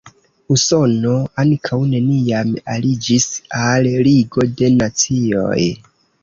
Usono 0.53 1.11
ankaŭ 1.43 1.77
neniam 1.91 2.55
aliĝis 2.77 3.29
al 3.61 3.91
Ligo 4.09 4.49
de 4.63 4.73
Nacioj. 4.81 5.61